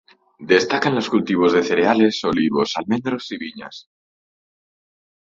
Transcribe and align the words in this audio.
Destacan 0.53 0.95
los 0.95 1.11
cultivos 1.11 1.53
de 1.53 1.61
cereales, 1.61 2.23
olivos, 2.23 2.73
almendros 2.75 3.31
y 3.33 3.37
viñas. 3.37 3.87